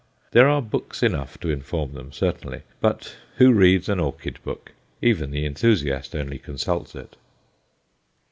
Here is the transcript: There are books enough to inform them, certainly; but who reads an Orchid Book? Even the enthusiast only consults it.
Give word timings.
There 0.31 0.47
are 0.49 0.63
books 0.63 1.03
enough 1.03 1.39
to 1.41 1.51
inform 1.51 1.93
them, 1.93 2.11
certainly; 2.11 2.63
but 2.79 3.17
who 3.35 3.53
reads 3.53 3.87
an 3.87 3.99
Orchid 3.99 4.41
Book? 4.43 4.71
Even 4.99 5.29
the 5.29 5.45
enthusiast 5.45 6.15
only 6.15 6.39
consults 6.39 6.95
it. 6.95 7.17